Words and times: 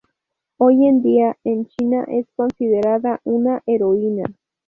Hoy 0.57 0.87
en 0.87 1.03
día, 1.03 1.37
en 1.43 1.67
China 1.67 2.05
es 2.07 2.25
considerada 2.35 3.21
una 3.23 3.61
heroína. 3.67 4.33